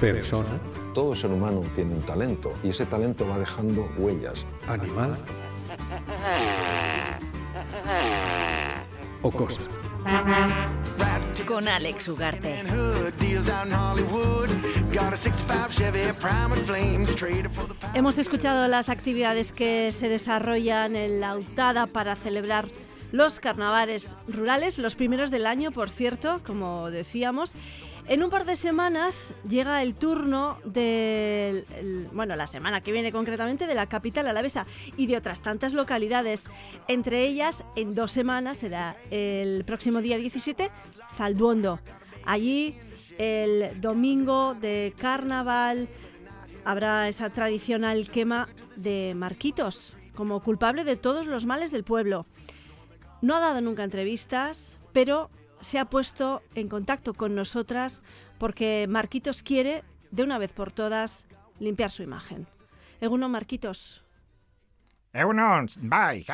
[0.00, 0.48] persona,
[0.94, 4.46] Todo ser humano tiene un talento y ese talento va dejando huellas.
[4.66, 5.16] animal
[9.22, 9.60] o cosa.
[11.46, 12.64] Con Alex Ugarte.
[17.94, 22.66] Hemos escuchado las actividades que se desarrollan en la UTADA para celebrar
[23.12, 27.54] los carnavales rurales, los primeros del año, por cierto, como decíamos.
[28.10, 33.68] En un par de semanas llega el turno el- bueno, la semana que viene concretamente,
[33.68, 36.46] de la capital alavesa y de otras tantas localidades.
[36.88, 40.72] Entre ellas, en dos semanas, será el próximo día 17,
[41.16, 41.78] Zalduondo.
[42.24, 42.76] Allí,
[43.16, 45.88] el domingo de carnaval,
[46.64, 52.26] habrá esa tradicional quema de Marquitos como culpable de todos los males del pueblo.
[53.22, 58.02] No ha dado nunca entrevistas, pero se ha puesto en contacto con nosotras
[58.38, 61.26] porque Marquitos quiere, de una vez por todas,
[61.58, 62.46] limpiar su imagen.
[63.00, 64.04] Eguno Marquitos,
[65.12, 66.24] Egunon, bye.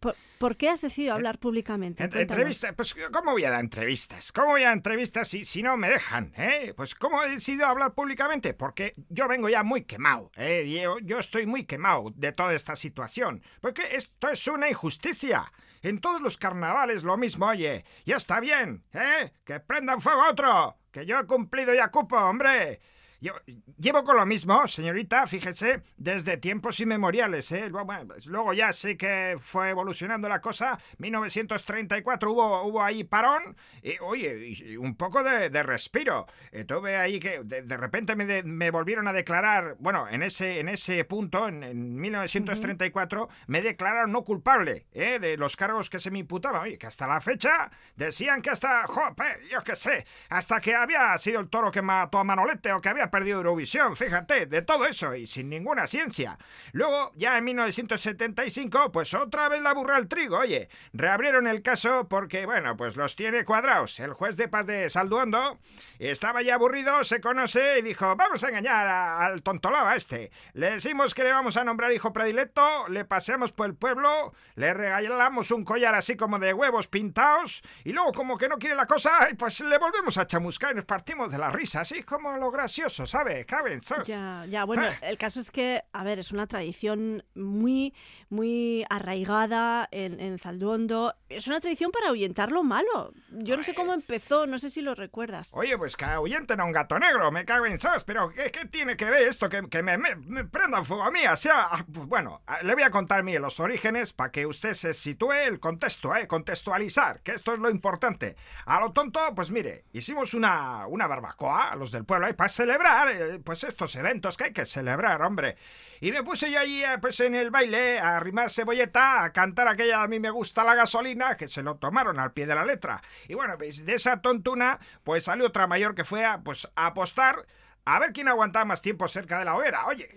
[0.00, 2.02] ¿por, por qué has decidido hablar públicamente?
[2.02, 2.30] En- Cuéntanos.
[2.40, 4.32] Entrevista, pues ¿cómo voy a dar entrevistas?
[4.32, 6.32] ¿Cómo voy a dar entrevistas si, si no me dejan?
[6.36, 6.74] ¿eh?
[6.76, 8.52] Pues ¿cómo he decidido hablar públicamente?
[8.52, 10.68] Porque yo vengo ya muy quemado, ¿eh?
[10.82, 13.42] Yo, yo estoy muy quemado de toda esta situación.
[13.60, 15.52] Porque esto es una injusticia.
[15.84, 17.84] En todos los carnavales lo mismo, oye.
[18.06, 19.34] Ya está bien, ¿eh?
[19.44, 20.78] Que prendan fuego otro.
[20.90, 22.80] Que yo he cumplido ya cupo, hombre.
[23.24, 23.32] Yo
[23.78, 27.70] llevo con lo mismo, señorita, fíjese, desde tiempos inmemoriales, ¿eh?
[27.70, 30.78] Luego, bueno, pues luego ya sí que fue evolucionando la cosa.
[30.98, 33.56] 1934 hubo, hubo ahí parón.
[33.82, 36.26] Y, oye, y un poco de, de respiro.
[36.52, 40.22] Eh, tuve ahí que de, de repente me, de- me volvieron a declarar, bueno, en
[40.22, 45.18] ese, en ese punto, en, en 1934, me declararon no culpable ¿eh?
[45.18, 46.60] de los cargos que se me imputaban.
[46.60, 51.16] Oye, que hasta la fecha decían que hasta, jope, yo qué sé, hasta que había
[51.16, 54.86] sido el toro que mató a Manolete o que había perdido Eurovisión, fíjate, de todo
[54.86, 56.36] eso y sin ninguna ciencia.
[56.72, 62.08] Luego, ya en 1975, pues otra vez la burra al trigo, oye, reabrieron el caso
[62.08, 64.00] porque, bueno, pues los tiene cuadrados.
[64.00, 65.58] El juez de paz de Salduondo
[66.00, 70.32] estaba ya aburrido, se conoce y dijo, vamos a engañar a- al tontolaba este.
[70.54, 74.74] Le decimos que le vamos a nombrar hijo predilecto, le paseamos por el pueblo, le
[74.74, 78.86] regalamos un collar así como de huevos pintados y luego como que no quiere la
[78.86, 82.50] cosa, pues le volvemos a chamuscar y nos partimos de la risa, así como lo
[82.50, 83.44] gracioso, ¿sabe?
[83.46, 84.06] Cabenzos.
[84.06, 84.94] Ya, ya, bueno, Ah.
[85.02, 87.92] el caso es que, a ver, es una tradición muy,
[88.30, 91.14] muy arraigada en, en Zalduondo.
[91.28, 93.12] Es una tradición para ahuyentar lo malo.
[93.30, 95.50] Yo no sé cómo empezó, no sé si lo recuerdas.
[95.54, 98.66] Oye, pues que ahuyenten a un gato negro, me cago en sos, pero ¿qué, qué
[98.66, 99.48] tiene que ver esto?
[99.48, 102.62] Que, que me, me, me prendan fuego a mí, o sea, ah, pues bueno, ah,
[102.62, 106.26] le voy a contar mire, los orígenes para que usted se sitúe el contexto, ¿eh?
[106.28, 108.36] Contextualizar, que esto es lo importante.
[108.66, 112.83] A lo tonto, pues mire, hicimos una, una barbacoa, los del pueblo, ahí para celebrar,
[112.86, 115.56] eh, pues estos eventos que hay que celebrar, hombre.
[116.00, 119.68] Y me puse yo allí, eh, pues en el baile, a arrimar cebolleta, a cantar
[119.68, 122.64] aquella a mí me gusta la gasolina, que se lo tomaron al pie de la
[122.64, 123.02] letra.
[123.28, 127.46] Y bueno, pues de esa tontuna, pues salió otra mayor que fue a, pues, apostar
[127.84, 129.86] a ver quién aguantaba más tiempo cerca de la hoguera.
[129.86, 130.08] Oye,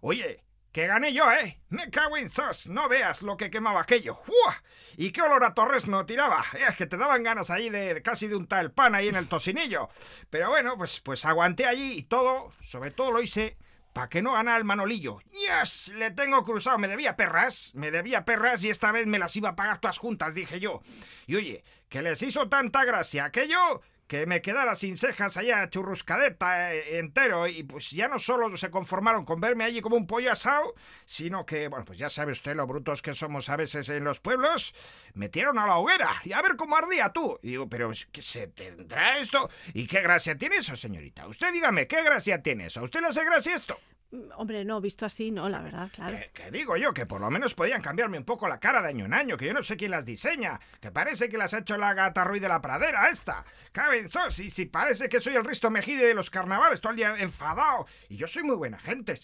[0.00, 0.40] oye,
[0.72, 1.60] que gané yo, ¿eh?
[1.70, 4.20] Me cago en sos, no veas lo que quemaba aquello.
[4.26, 4.62] ¡Uah!
[4.96, 6.44] Y qué olor a torres no tiraba.
[6.68, 9.16] Es que te daban ganas ahí de, de casi de untar el pan ahí en
[9.16, 9.88] el tocinillo.
[10.30, 13.56] Pero bueno, pues, pues aguanté allí y todo, sobre todo lo hice
[13.92, 15.20] para que no ganara el Manolillo.
[15.32, 15.92] ¡Yes!
[15.96, 16.78] Le tengo cruzado.
[16.78, 17.72] Me debía perras.
[17.74, 20.82] Me debía perras y esta vez me las iba a pagar todas juntas, dije yo.
[21.26, 26.74] Y oye, que les hizo tanta gracia aquello que me quedara sin cejas allá churruscadeta
[26.74, 30.32] eh, entero y pues ya no solo se conformaron con verme allí como un pollo
[30.32, 30.74] asado,
[31.04, 34.18] sino que, bueno, pues ya sabe usted lo brutos que somos a veces en los
[34.18, 34.74] pueblos,
[35.12, 37.38] metieron a la hoguera y a ver cómo ardía tú.
[37.42, 39.50] Y digo, pero ¿qué se tendrá esto?
[39.74, 41.28] ¿Y qué gracia tiene eso, señorita?
[41.28, 42.80] Usted dígame, ¿qué gracia tiene eso?
[42.80, 43.78] ¿A usted le hace gracia esto?
[44.10, 46.16] Mm, Hombre, no, visto así, no, la verdad, claro.
[46.32, 49.04] Que, digo yo, que por lo menos podían cambiarme un poco la cara de año
[49.04, 51.76] en año, que yo no sé quién las diseña, que parece que las ha hecho
[51.76, 53.44] la gata Ruiz de la Pradera esta.
[53.72, 57.16] Cabenzos, y si parece que soy el Risto Mejide de los carnavales, todo el día
[57.18, 57.86] enfadado.
[58.08, 59.14] Y yo soy muy buena gente,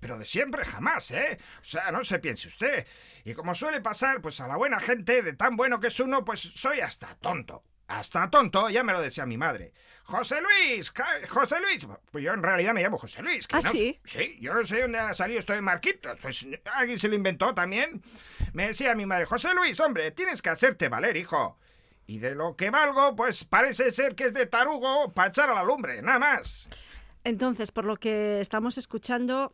[0.00, 1.38] pero de siempre jamás, ¿eh?
[1.60, 2.86] O sea, no se piense usted.
[3.24, 6.24] Y como suele pasar, pues a la buena gente, de tan bueno que es uno,
[6.24, 7.62] pues soy hasta tonto.
[7.88, 9.72] Hasta tonto, ya me lo decía mi madre.
[10.04, 10.92] José Luis,
[11.28, 11.86] José Luis.
[12.12, 13.46] Pues yo en realidad me llamo José Luis.
[13.48, 13.98] que ¿Ah, no- sí?
[14.04, 16.16] Sí, yo no sé dónde ha salido esto de Marquitos.
[16.20, 18.02] Pues alguien se lo inventó también.
[18.52, 21.58] Me decía mi madre, José Luis, hombre, tienes que hacerte valer, hijo.
[22.06, 25.54] Y de lo que valgo, pues parece ser que es de tarugo para echar a
[25.54, 26.68] la lumbre, nada más.
[27.24, 29.52] Entonces, por lo que estamos escuchando,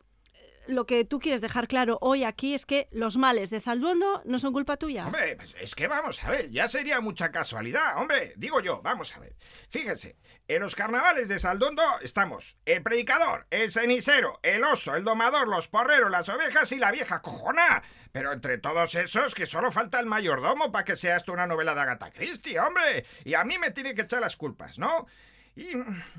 [0.67, 4.39] lo que tú quieres dejar claro hoy aquí es que los males de Zalduondo no
[4.39, 5.05] son culpa tuya.
[5.05, 8.33] Hombre, pues es que vamos a ver, ya sería mucha casualidad, hombre.
[8.37, 9.35] Digo yo, vamos a ver.
[9.69, 10.17] Fíjense,
[10.47, 15.67] en los carnavales de Saldondo estamos el predicador, el cenicero, el oso, el domador, los
[15.67, 17.81] porreros, las ovejas y la vieja cojona.
[18.11, 21.73] Pero entre todos esos, que solo falta el mayordomo para que sea esto una novela
[21.73, 23.05] de Agatha Christie, hombre.
[23.23, 25.07] Y a mí me tiene que echar las culpas, ¿no?
[25.55, 25.73] Y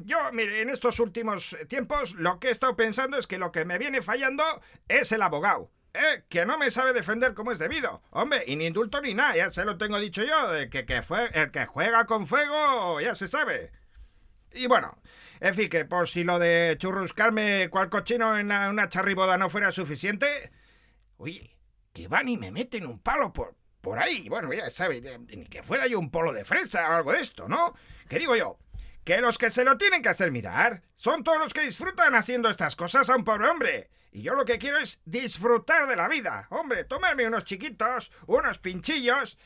[0.05, 3.65] yo, mire, en estos últimos tiempos lo que he estado pensando es que lo que
[3.65, 4.45] me viene fallando
[4.89, 5.71] es el abogado.
[5.95, 6.25] ¿eh?
[6.29, 8.03] que no me sabe defender como es debido.
[8.11, 11.03] Hombre, y ni indulto ni nada, ya se lo tengo dicho yo, de que, que
[11.03, 13.73] fue, el que juega con fuego ya se sabe.
[14.53, 14.99] Y bueno,
[15.41, 19.51] en fin, que por si lo de churruscarme cual cochino en una, una charriboda no
[19.51, 20.53] fuera suficiente...
[21.17, 21.57] Oye,
[21.93, 24.29] que van y me meten un palo por, por ahí.
[24.29, 27.49] Bueno, ya sabe, ni que fuera yo un polo de fresa o algo de esto,
[27.49, 27.75] ¿no?
[28.09, 28.59] Que digo yo,
[29.05, 32.49] que los que se lo tienen que hacer mirar son todos los que disfrutan haciendo
[32.49, 33.91] estas cosas a un pobre hombre.
[34.13, 36.47] Y yo lo que quiero es disfrutar de la vida.
[36.51, 39.37] Hombre, tomarme unos chiquitos, unos pinchillos.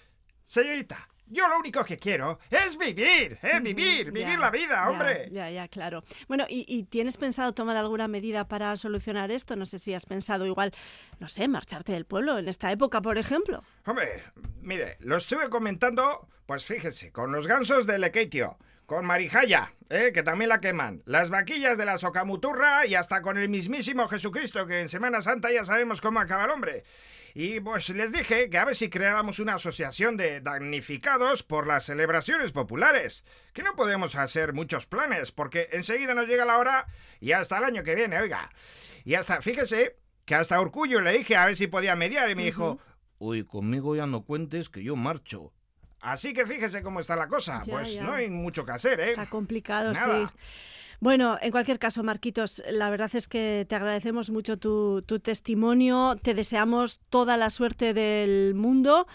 [0.44, 3.60] Señorita, yo lo único que quiero es vivir, ¿eh?
[3.60, 5.28] Vivir, vivir Ya, la vida, ya, hombre.
[5.31, 6.05] Ya, ya, claro.
[6.26, 9.56] Bueno, ¿y, y tienes pensado tomar alguna medida para solucionar esto?
[9.56, 10.72] No sé si has pensado igual,
[11.19, 13.62] no sé, marcharte del pueblo en esta época, por ejemplo.
[13.87, 14.22] Hombre,
[14.60, 18.58] mire, lo estuve comentando, pues fíjese, con los gansos de Lequeitio,
[18.88, 20.12] con Marijaya, ¿eh?
[20.14, 24.67] que también la queman, las vaquillas de la Socamuturra y hasta con el mismísimo Jesucristo,
[24.67, 26.85] que en Semana Santa ya sabemos cómo acaba el hombre.
[27.35, 31.85] Y pues les dije que a ver si creábamos una asociación de damnificados por las
[31.85, 33.26] celebraciones populares.
[33.52, 36.87] Que no podemos hacer muchos planes, porque enseguida nos llega la hora
[37.20, 38.49] y hasta el año que viene, oiga.
[39.05, 42.44] Y hasta, fíjese, que hasta Orgullo le dije a ver si podía mediar y me
[42.44, 42.79] dijo,
[43.19, 45.52] Uy, conmigo ya no cuentes que yo marcho.
[46.00, 47.62] Así que fíjese cómo está la cosa.
[47.64, 48.02] Ya, pues ya.
[48.02, 49.10] no hay mucho que hacer, ¿eh?
[49.10, 50.28] Está complicado, Nada.
[50.28, 50.34] sí.
[51.00, 56.16] Bueno, en cualquier caso, Marquitos, la verdad es que te agradecemos mucho tu, tu testimonio,
[56.20, 59.06] te deseamos toda la suerte del mundo,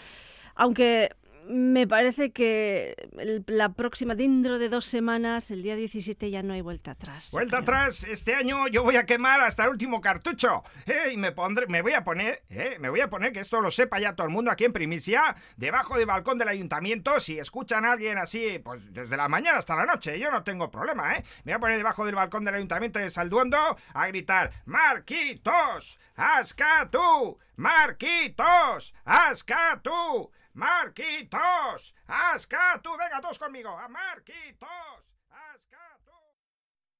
[0.54, 1.10] aunque
[1.46, 6.52] me parece que el- la próxima, dentro de dos semanas, el día 17, ya no
[6.54, 7.30] hay vuelta atrás.
[7.32, 7.62] Vuelta creo.
[7.62, 10.62] atrás, este año yo voy a quemar hasta el último cartucho.
[10.86, 11.10] ¿eh?
[11.12, 12.76] Y me pondré, me voy a poner, ¿eh?
[12.80, 15.36] me voy a poner que esto lo sepa ya todo el mundo aquí en primicia,
[15.56, 19.76] debajo del balcón del ayuntamiento, si escuchan a alguien así, pues desde la mañana hasta
[19.76, 21.24] la noche, yo no tengo problema, ¿eh?
[21.44, 27.38] Me voy a poner debajo del balcón del ayuntamiento de Salduondo a gritar, Marquitos, Ascatu,
[27.56, 35.13] Marquitos, Ascatu, Marquitos, Ascatu, venga todos conmigo, a Marquitos.